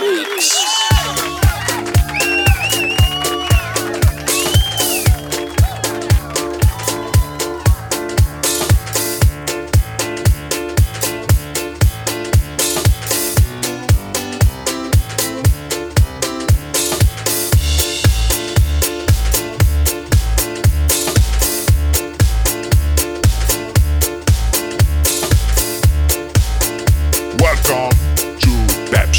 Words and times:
Mix. 0.00 0.51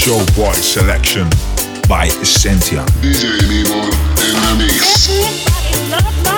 Pep 0.03 0.09
Show 0.09 0.25
Boy 0.35 0.53
Selection 0.53 1.29
by 1.87 2.07
Essentia. 2.07 2.83
DJ 3.01 3.39
Nemo 3.47 3.83
in 3.85 4.35
the 4.41 4.55
mix. 4.57 6.32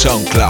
SoundCloud 0.00 0.49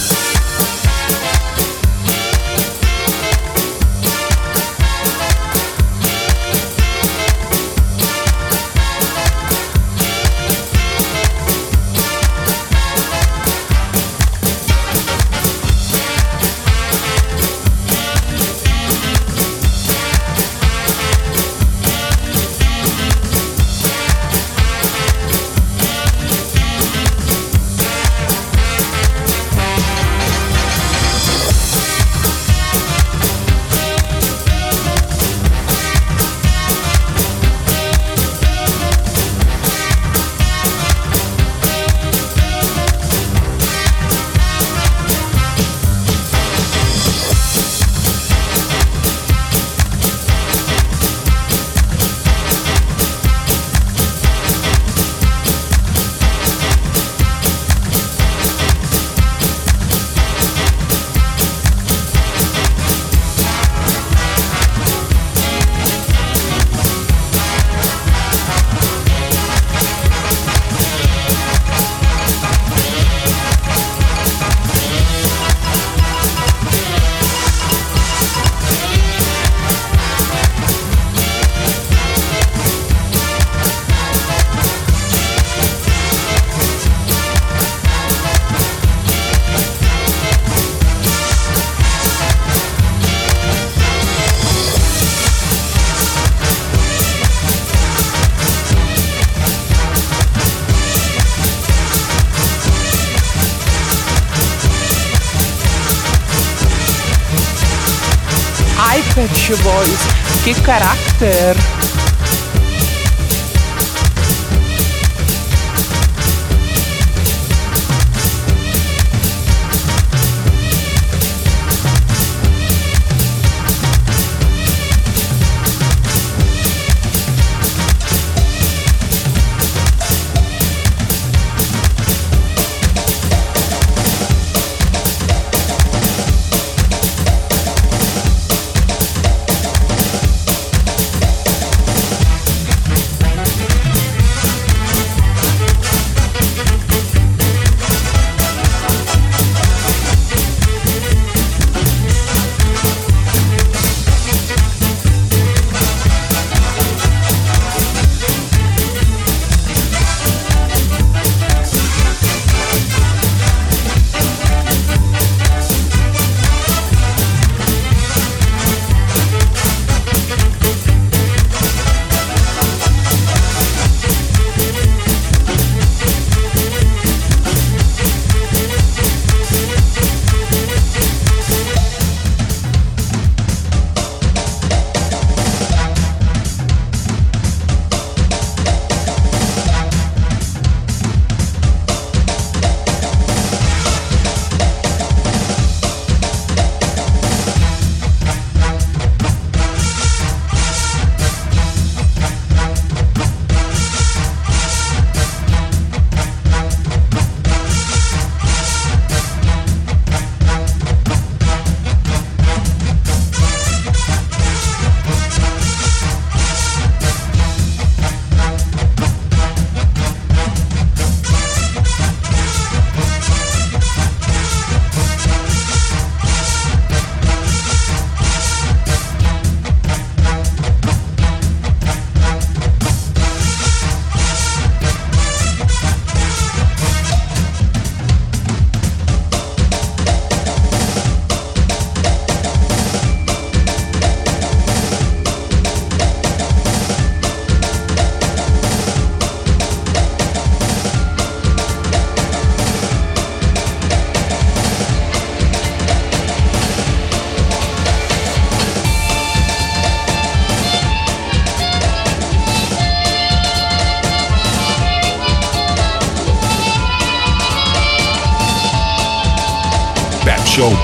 Que 110.43 110.53
caráter! 110.53 111.57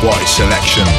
wide 0.08 0.26
selection. 0.26 0.97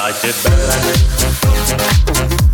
Like 0.00 0.24
it 0.24 0.34
better. 0.44 2.49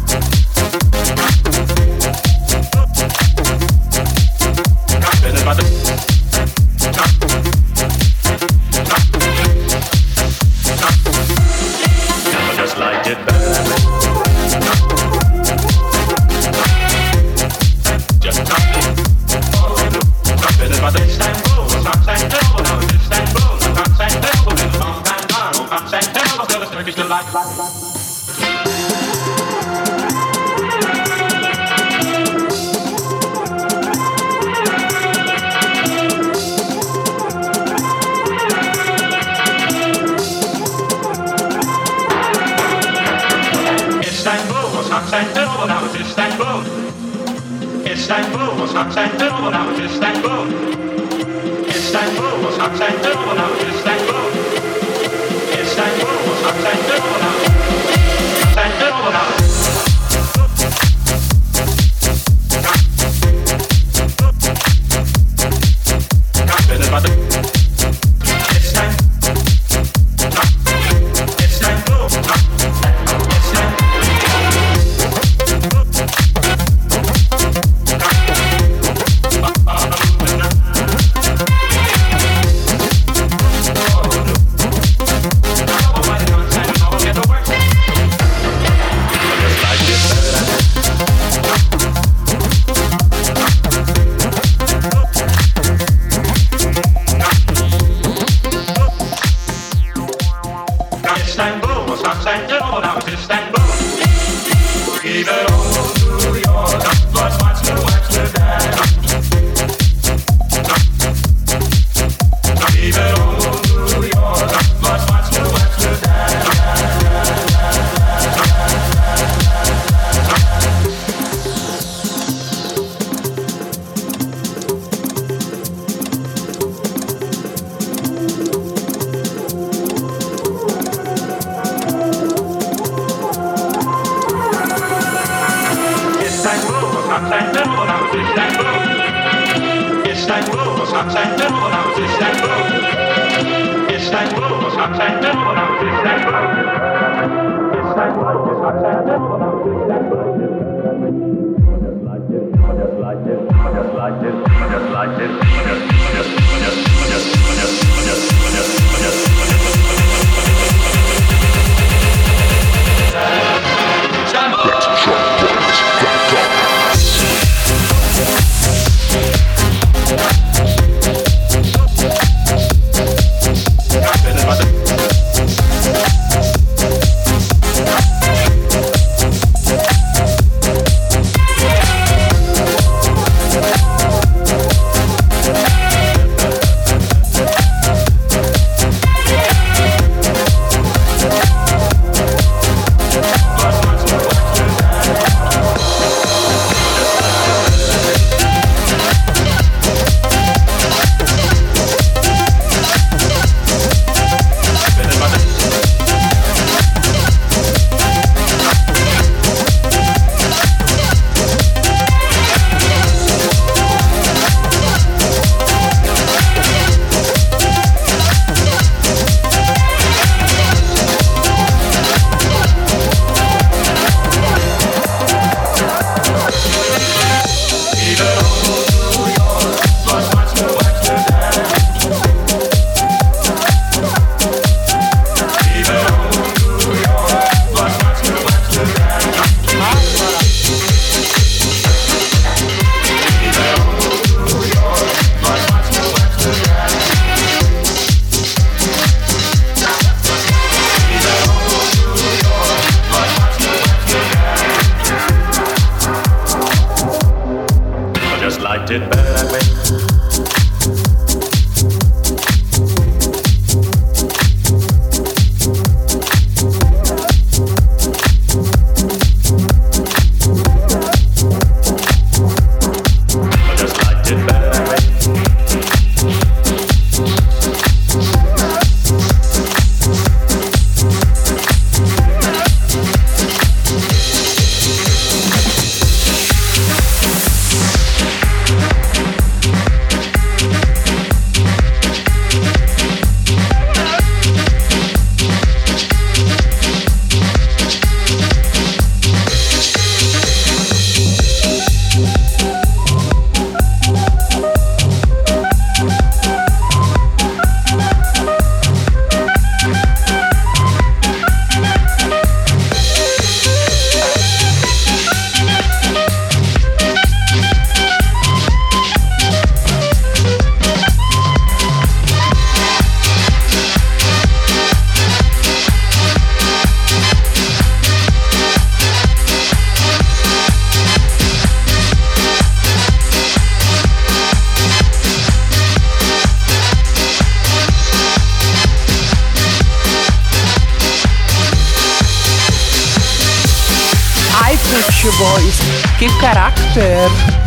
your 345.27 345.35
voice. 345.35 345.81
Give 346.21 346.31
character. 346.39 347.66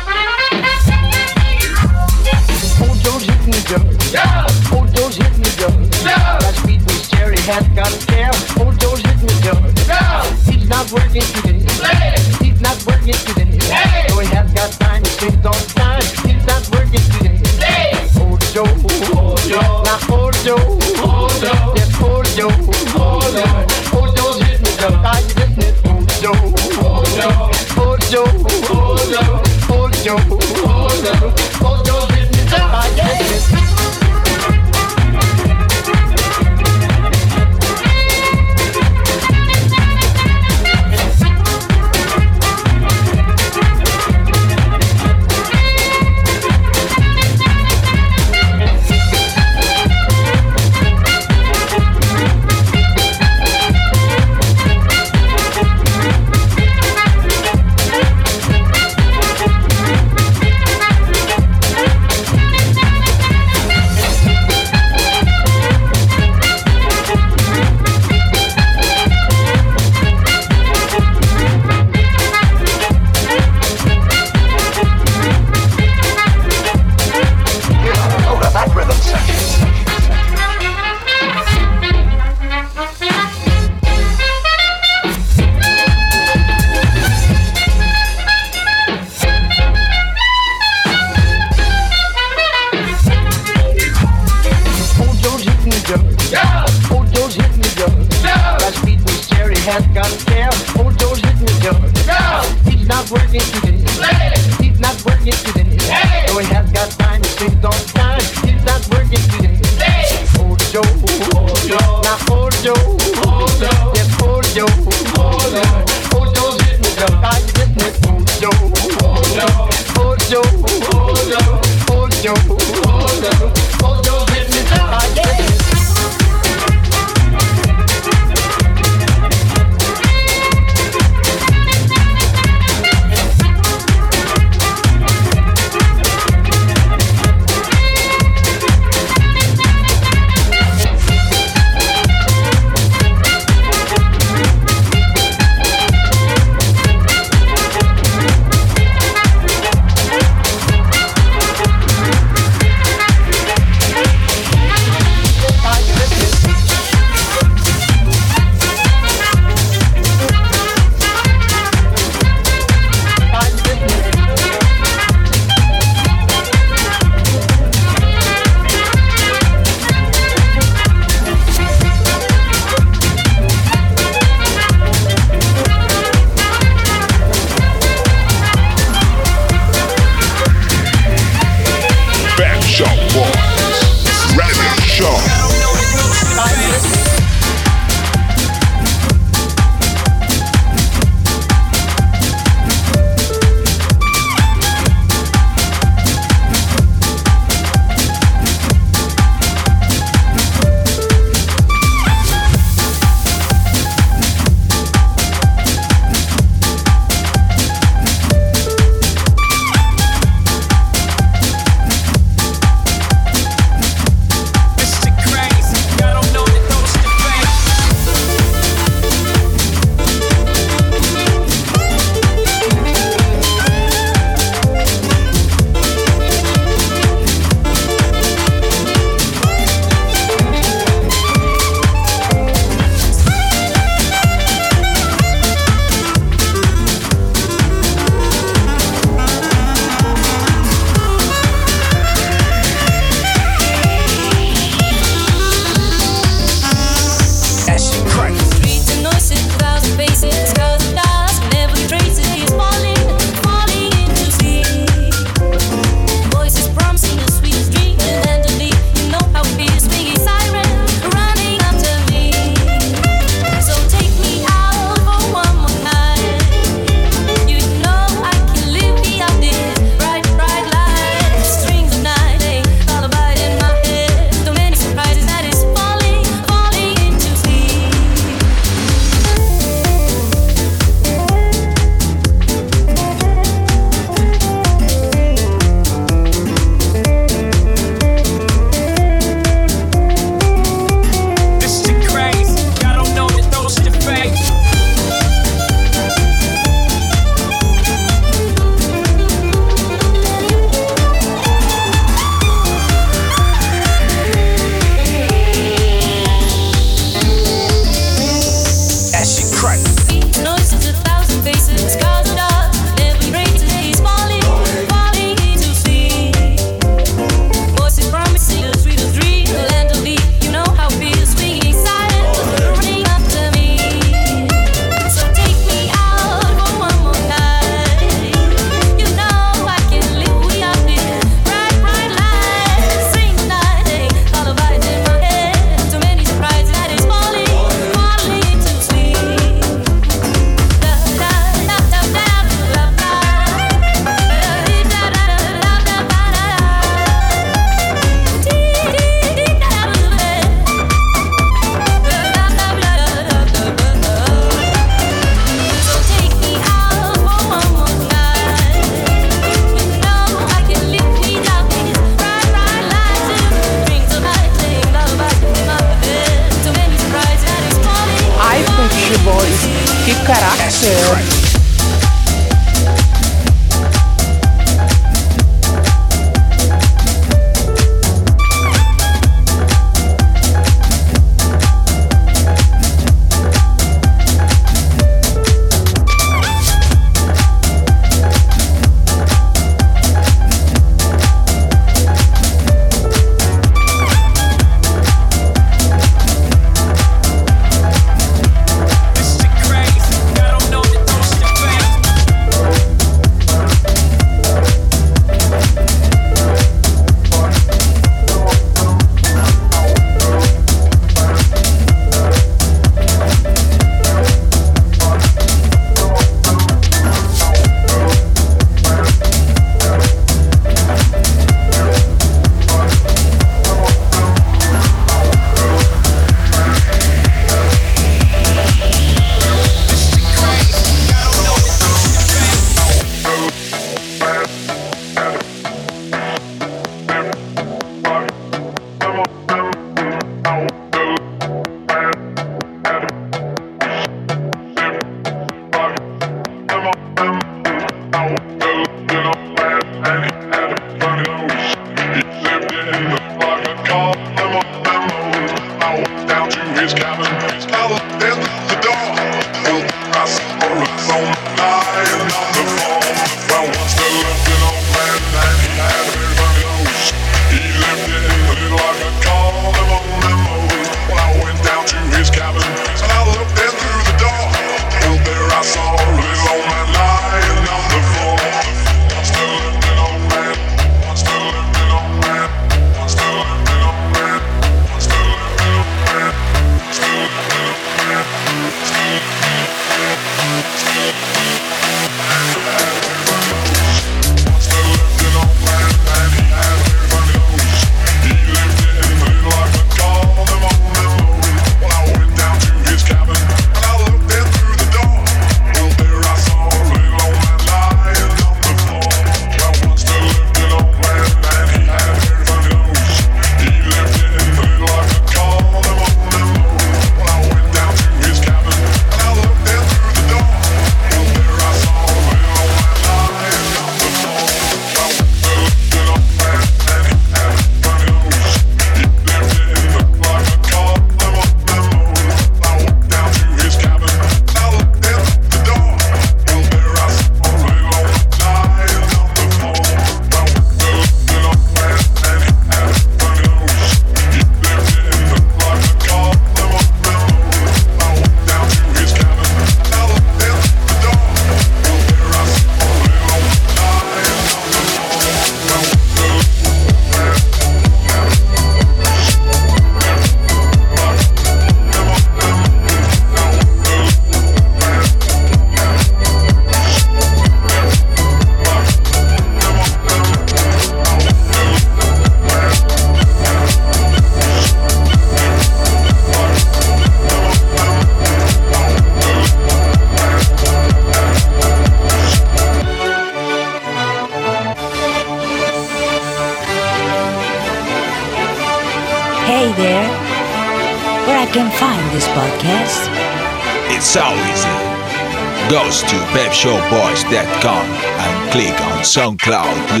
SoundCloud 599.12 600.00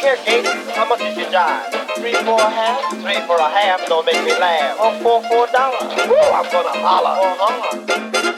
don't 0.00 0.24
care, 0.24 0.42
how 0.74 0.88
much 0.88 0.98
did 0.98 1.16
you 1.16 1.28
drive? 1.30 1.72
Three 1.96 2.12
for 2.12 2.38
a 2.40 2.50
half? 2.50 2.90
Three 2.90 3.20
for 3.26 3.36
a 3.36 3.48
half, 3.48 3.86
don't 3.86 4.04
make 4.04 4.22
me 4.24 4.32
laugh. 4.38 4.76
Oh, 4.78 4.98
four 5.02 5.22
for 5.22 5.46
a. 5.52 5.72
Woo, 6.08 6.16
I'm 6.16 6.50
gonna 6.50 6.78
holler. 6.80 7.16
Oh, 7.18 7.36
holler. 7.38 8.35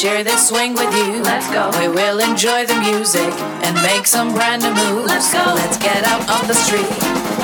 Swing 0.00 0.72
with 0.72 0.92
you. 0.94 1.22
Let's 1.22 1.46
go. 1.50 1.70
We 1.78 1.88
will 1.88 2.20
enjoy 2.20 2.64
the 2.64 2.74
music 2.80 3.30
and 3.62 3.74
make 3.82 4.06
some 4.06 4.32
brand 4.32 4.62
new 4.62 4.72
moves. 4.72 5.06
Let's 5.06 5.30
go. 5.30 5.44
Let's 5.54 5.76
get 5.76 6.04
out 6.04 6.26
on 6.28 6.48
the 6.48 6.54
street. 6.54 6.88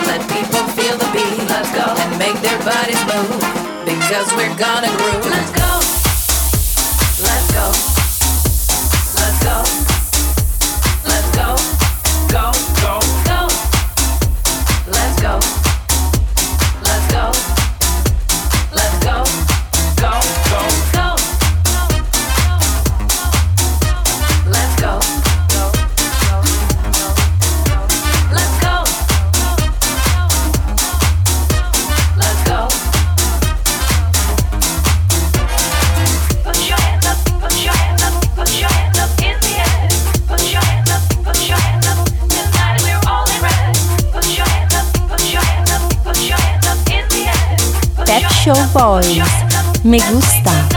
Let 0.06 0.22
people 0.30 0.64
feel 0.72 0.96
the 0.96 1.10
beat. 1.12 1.48
Let's 1.50 1.70
go. 1.72 1.84
And 1.84 2.18
make 2.18 2.40
their 2.40 2.58
bodies 2.64 3.02
move 3.12 3.40
because 3.84 4.32
we're 4.36 4.56
gonna 4.56 4.88
groove. 4.96 5.26
Let's 5.30 5.52
go. 5.52 5.75
Me 49.86 50.00
gusta. 50.00 50.76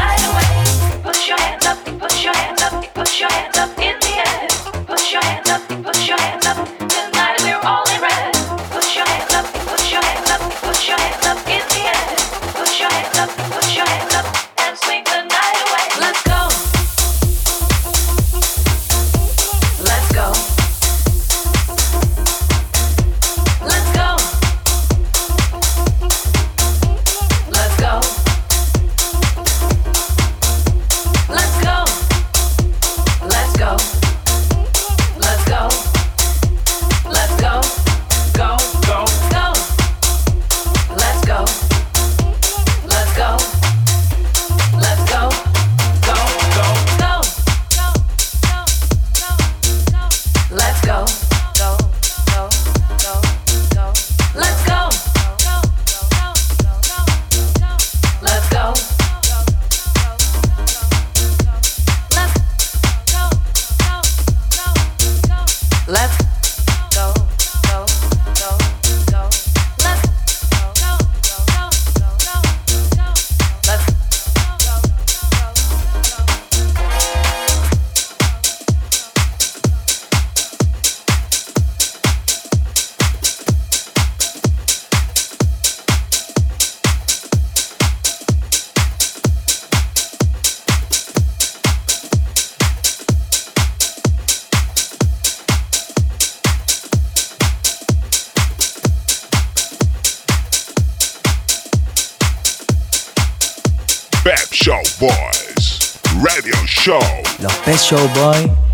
Special 107.69 108.07
Boy 108.15 108.68